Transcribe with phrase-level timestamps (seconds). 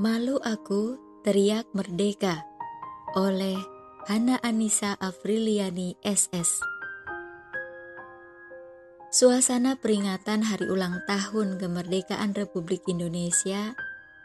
[0.00, 2.48] Malu aku teriak merdeka
[3.20, 3.60] oleh
[4.08, 6.64] Hana Anissa Afriliani SS.
[9.12, 13.76] Suasana peringatan hari ulang tahun kemerdekaan Republik Indonesia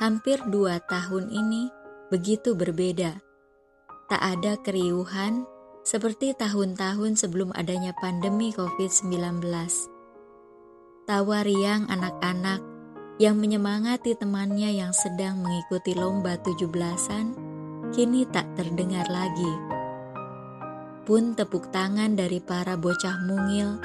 [0.00, 1.68] hampir dua tahun ini
[2.08, 3.20] begitu berbeda.
[4.08, 5.44] Tak ada keriuhan
[5.84, 9.44] seperti tahun-tahun sebelum adanya pandemi COVID-19.
[11.04, 12.77] Tawa riang anak-anak
[13.18, 17.34] yang menyemangati temannya yang sedang mengikuti lomba tujuh belasan
[17.90, 19.52] kini tak terdengar lagi.
[21.02, 23.82] Pun tepuk tangan dari para bocah mungil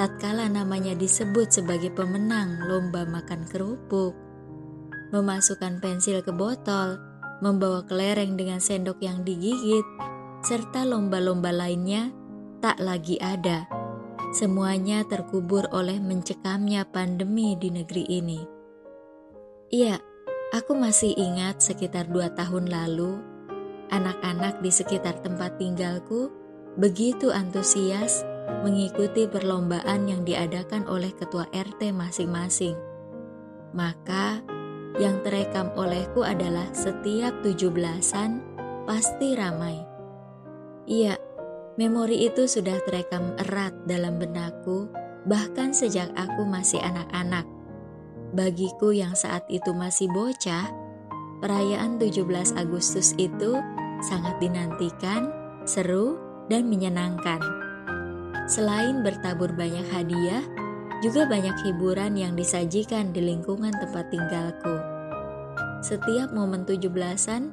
[0.00, 4.16] tatkala namanya disebut sebagai pemenang lomba makan kerupuk,
[5.12, 6.96] memasukkan pensil ke botol,
[7.44, 9.84] membawa kelereng dengan sendok yang digigit,
[10.40, 12.14] serta lomba-lomba lainnya
[12.64, 13.68] tak lagi ada.
[14.30, 18.59] Semuanya terkubur oleh mencekamnya pandemi di negeri ini.
[19.70, 20.02] Iya,
[20.50, 23.22] aku masih ingat sekitar dua tahun lalu,
[23.94, 26.26] anak-anak di sekitar tempat tinggalku
[26.74, 28.26] begitu antusias
[28.66, 32.74] mengikuti perlombaan yang diadakan oleh ketua RT masing-masing.
[33.70, 34.42] Maka,
[34.98, 38.42] yang terekam olehku adalah setiap tujuh belasan
[38.90, 39.78] pasti ramai.
[40.90, 41.14] Iya,
[41.78, 44.90] memori itu sudah terekam erat dalam benakku
[45.30, 47.46] bahkan sejak aku masih anak-anak
[48.30, 50.70] Bagiku yang saat itu masih bocah,
[51.42, 53.58] perayaan 17 Agustus itu
[54.06, 55.34] sangat dinantikan,
[55.66, 56.14] seru,
[56.46, 57.42] dan menyenangkan.
[58.46, 60.46] Selain bertabur banyak hadiah,
[61.02, 64.78] juga banyak hiburan yang disajikan di lingkungan tempat tinggalku.
[65.82, 67.50] Setiap momen 17-an,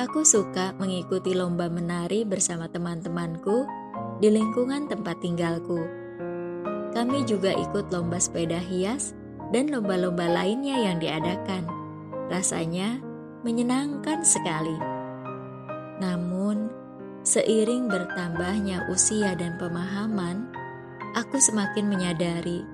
[0.00, 3.68] aku suka mengikuti lomba menari bersama teman-temanku
[4.24, 5.84] di lingkungan tempat tinggalku.
[6.96, 9.16] Kami juga ikut lomba sepeda hias
[9.52, 11.68] dan lomba-lomba lainnya yang diadakan.
[12.32, 12.98] Rasanya
[13.44, 14.74] menyenangkan sekali.
[16.00, 16.72] Namun,
[17.22, 20.48] seiring bertambahnya usia dan pemahaman,
[21.14, 22.64] aku semakin menyadari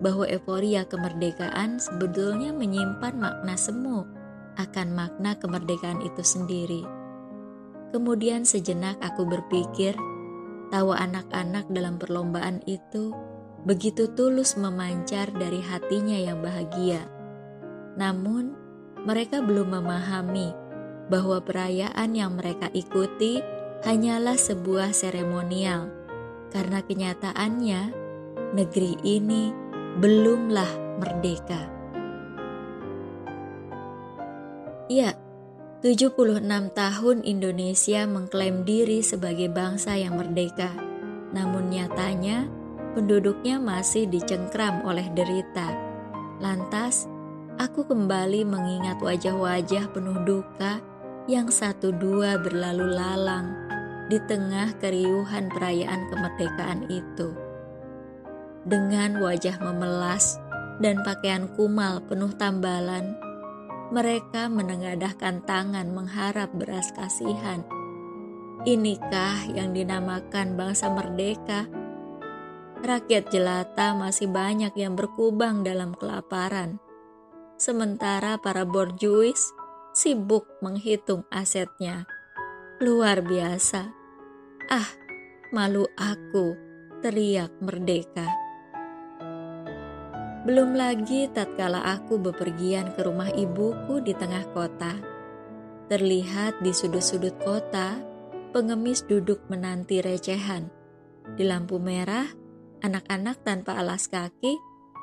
[0.00, 4.08] bahwa euforia kemerdekaan sebetulnya menyimpan makna semu
[4.56, 6.82] akan makna kemerdekaan itu sendiri.
[7.90, 9.98] Kemudian sejenak aku berpikir,
[10.70, 13.10] tawa anak-anak dalam perlombaan itu
[13.64, 17.04] begitu tulus memancar dari hatinya yang bahagia.
[17.96, 18.56] Namun,
[19.04, 20.52] mereka belum memahami
[21.10, 23.42] bahwa perayaan yang mereka ikuti
[23.82, 25.90] hanyalah sebuah seremonial,
[26.52, 27.82] karena kenyataannya
[28.54, 29.50] negeri ini
[29.98, 31.66] belumlah merdeka.
[34.90, 35.14] Ya,
[35.80, 36.44] 76
[36.76, 40.68] tahun Indonesia mengklaim diri sebagai bangsa yang merdeka.
[41.30, 42.50] Namun nyatanya,
[42.92, 45.70] penduduknya masih dicengkram oleh derita.
[46.40, 47.06] Lantas,
[47.60, 50.80] aku kembali mengingat wajah-wajah penuh duka
[51.28, 53.52] yang satu dua berlalu lalang
[54.10, 57.30] di tengah keriuhan perayaan kemerdekaan itu.
[58.66, 60.36] Dengan wajah memelas
[60.82, 63.14] dan pakaian kumal penuh tambalan,
[63.94, 67.62] mereka menengadahkan tangan mengharap beras kasihan.
[68.66, 71.79] Inikah yang dinamakan bangsa merdeka?
[72.84, 76.80] Rakyat jelata masih banyak yang berkubang dalam kelaparan.
[77.60, 79.52] Sementara para borjuis
[79.92, 82.08] sibuk menghitung asetnya.
[82.80, 83.92] Luar biasa.
[84.70, 84.88] Ah,
[85.52, 86.56] malu aku,
[87.04, 88.24] teriak merdeka.
[90.40, 94.96] Belum lagi tatkala aku bepergian ke rumah ibuku di tengah kota.
[95.92, 98.00] Terlihat di sudut-sudut kota,
[98.56, 100.72] pengemis duduk menanti recehan.
[101.36, 102.24] Di lampu merah,
[102.80, 104.56] Anak-anak tanpa alas kaki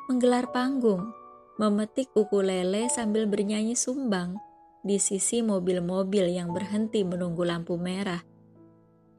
[0.09, 1.13] menggelar panggung,
[1.61, 4.41] memetik ukulele sambil bernyanyi sumbang
[4.81, 8.25] di sisi mobil-mobil yang berhenti menunggu lampu merah.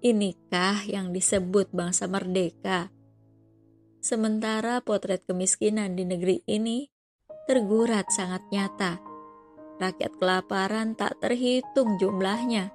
[0.03, 2.91] Inikah yang disebut bangsa merdeka?
[4.03, 6.87] Sementara potret kemiskinan di negeri ini
[7.47, 8.99] tergurat sangat nyata.
[9.78, 12.75] Rakyat kelaparan tak terhitung jumlahnya,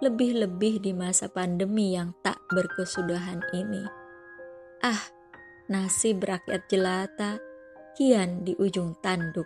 [0.00, 3.99] lebih-lebih di masa pandemi yang tak berkesudahan ini.
[4.80, 5.12] Ah,
[5.68, 7.36] nasib rakyat jelata
[7.92, 9.44] kian di ujung tanduk.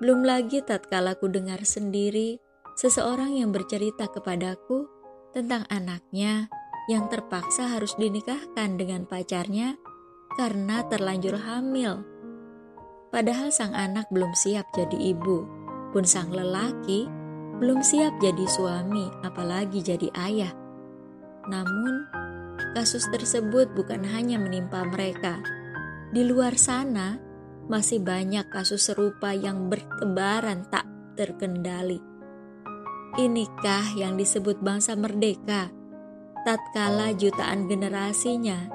[0.00, 2.40] Belum lagi tatkala ku dengar sendiri
[2.80, 4.88] seseorang yang bercerita kepadaku
[5.36, 6.48] tentang anaknya
[6.88, 9.76] yang terpaksa harus dinikahkan dengan pacarnya
[10.40, 12.08] karena terlanjur hamil.
[13.12, 15.44] Padahal sang anak belum siap jadi ibu,
[15.92, 17.04] pun sang lelaki
[17.56, 20.52] belum siap jadi suami, apalagi jadi ayah.
[21.48, 22.15] Namun,
[22.76, 25.40] Kasus tersebut bukan hanya menimpa mereka.
[26.12, 27.16] Di luar sana,
[27.72, 30.84] masih banyak kasus serupa yang bertebaran tak
[31.16, 31.96] terkendali.
[33.16, 35.72] Inikah yang disebut bangsa merdeka?
[36.44, 38.68] Tatkala jutaan generasinya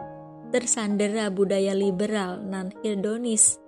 [0.49, 3.61] tersandera budaya liberal non hedonis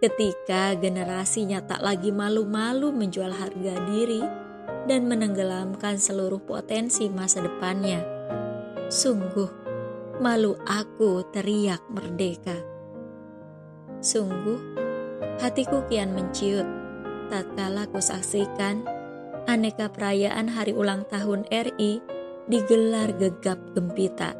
[0.00, 4.24] ketika generasinya tak lagi malu-malu menjual harga diri
[4.88, 8.13] dan menenggelamkan seluruh potensi masa depannya.
[8.94, 9.50] Sungguh,
[10.22, 12.54] malu aku teriak merdeka.
[13.98, 14.62] Sungguh,
[15.42, 16.62] hatiku kian menciut
[17.26, 18.86] tatkala ku saksikan
[19.50, 21.98] aneka perayaan hari ulang tahun RI
[22.46, 24.38] digelar gegap gempita.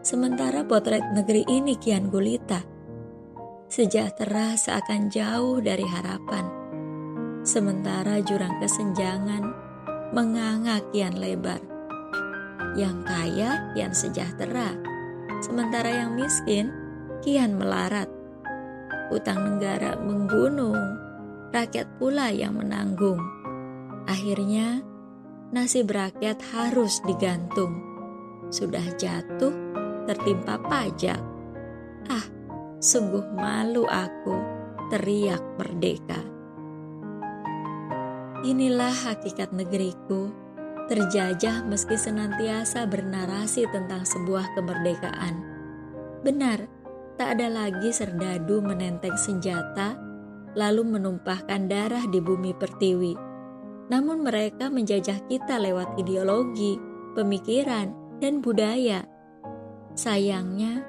[0.00, 2.64] Sementara potret negeri ini kian gulita.
[3.68, 6.48] Sejahtera seakan jauh dari harapan.
[7.44, 9.44] Sementara jurang kesenjangan
[10.16, 11.73] menganga kian lebar.
[12.74, 14.74] Yang kaya kian sejahtera,
[15.38, 16.74] sementara yang miskin
[17.22, 18.10] kian melarat.
[19.14, 20.78] Utang negara menggunung,
[21.54, 23.22] rakyat pula yang menanggung.
[24.10, 24.82] Akhirnya,
[25.54, 27.78] nasib rakyat harus digantung.
[28.50, 29.54] Sudah jatuh,
[30.10, 31.22] tertimpa pajak.
[32.10, 32.26] Ah,
[32.82, 34.34] sungguh malu aku,
[34.90, 36.20] teriak merdeka.
[38.44, 40.28] Inilah hakikat negeriku,
[40.86, 45.34] terjajah meski senantiasa bernarasi tentang sebuah kemerdekaan.
[46.20, 46.68] Benar,
[47.16, 49.96] tak ada lagi serdadu menenteng senjata,
[50.56, 53.14] lalu menumpahkan darah di bumi pertiwi.
[53.88, 56.80] Namun mereka menjajah kita lewat ideologi,
[57.12, 59.04] pemikiran, dan budaya.
[59.92, 60.80] Sayangnya,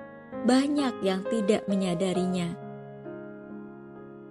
[0.47, 2.55] banyak yang tidak menyadarinya.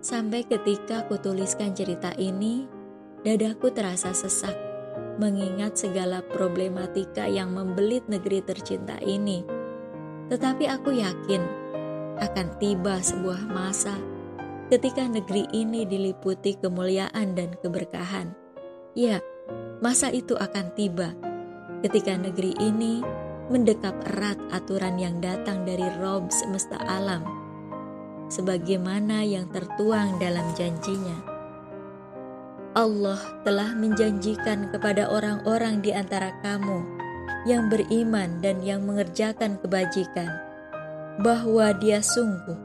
[0.05, 2.69] Sampai ketika kutuliskan cerita ini,
[3.25, 4.74] Dadaku terasa sesak
[5.17, 9.47] mengingat segala problematika yang membelit negeri tercinta ini.
[10.31, 11.43] Tetapi aku yakin
[12.19, 13.95] akan tiba sebuah masa
[14.73, 18.33] ketika negeri ini diliputi kemuliaan dan keberkahan.
[18.95, 19.21] Ya,
[19.83, 21.13] masa itu akan tiba
[21.85, 23.05] ketika negeri ini
[23.53, 27.21] mendekap erat aturan yang datang dari Rob semesta alam,
[28.33, 31.34] sebagaimana yang tertuang dalam janjinya.
[32.75, 36.83] Allah telah menjanjikan kepada orang-orang di antara kamu
[37.47, 40.27] yang beriman dan yang mengerjakan kebajikan,
[41.23, 42.59] bahwa Dia sungguh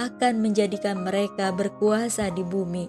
[0.00, 2.88] akan menjadikan mereka berkuasa di bumi,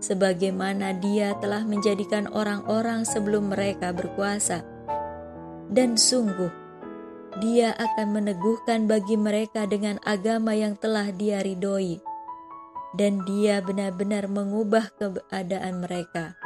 [0.00, 4.64] sebagaimana Dia telah menjadikan orang-orang sebelum mereka berkuasa,
[5.68, 6.48] dan sungguh
[7.44, 12.07] Dia akan meneguhkan bagi mereka dengan agama yang telah Dia ridhoi
[12.96, 16.38] dan dia benar-benar mengubah keadaan mereka.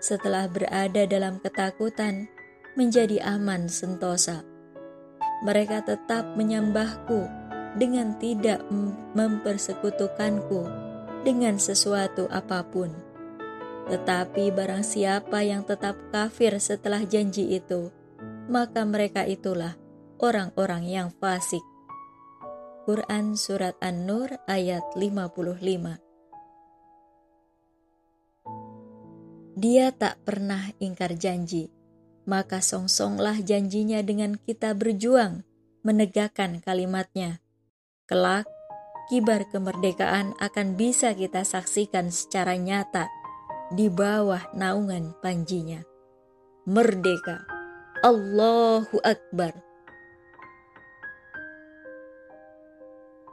[0.00, 2.30] Setelah berada dalam ketakutan,
[2.76, 4.44] menjadi aman sentosa.
[5.44, 7.24] Mereka tetap menyembahku
[7.76, 8.64] dengan tidak
[9.16, 10.64] mempersekutukanku
[11.24, 12.92] dengan sesuatu apa pun.
[13.86, 17.92] Tetapi barang siapa yang tetap kafir setelah janji itu,
[18.48, 19.76] maka mereka itulah
[20.20, 21.62] orang-orang yang fasik.
[22.86, 25.98] Quran Surat An-Nur ayat 55
[29.58, 31.74] Dia tak pernah ingkar janji,
[32.30, 35.42] maka songsonglah janjinya dengan kita berjuang
[35.82, 37.42] menegakkan kalimatnya.
[38.06, 38.46] Kelak,
[39.10, 43.10] kibar kemerdekaan akan bisa kita saksikan secara nyata
[43.74, 45.82] di bawah naungan panjinya.
[46.70, 47.50] Merdeka!
[48.06, 49.65] Allahu Akbar!